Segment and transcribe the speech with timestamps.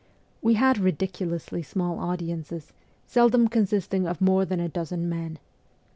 [0.41, 2.73] We had ridiculously small audiences,
[3.05, 5.37] seldom consisting of more than a dozen men.